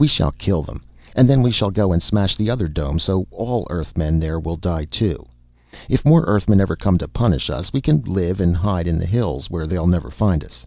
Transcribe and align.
We 0.00 0.08
shall 0.08 0.32
kill 0.32 0.62
them 0.62 0.82
and 1.14 1.28
then 1.28 1.42
we 1.42 1.50
shall 1.50 1.70
go 1.70 1.92
and 1.92 2.02
smash 2.02 2.36
the 2.36 2.48
other 2.48 2.68
dome 2.68 2.98
so 2.98 3.26
all 3.30 3.64
the 3.68 3.70
Earthmen 3.74 4.18
there 4.18 4.40
will 4.40 4.56
die 4.56 4.86
too. 4.86 5.26
If 5.90 6.06
more 6.06 6.24
Earthmen 6.24 6.58
ever 6.62 6.74
come 6.74 6.96
to 6.96 7.06
punish 7.06 7.50
us, 7.50 7.70
we 7.70 7.82
can 7.82 8.00
live 8.04 8.40
and 8.40 8.56
hide 8.56 8.86
in 8.88 8.98
the 8.98 9.04
hills 9.04 9.50
where 9.50 9.66
they'll 9.66 9.86
never 9.86 10.08
find 10.10 10.42
us. 10.42 10.64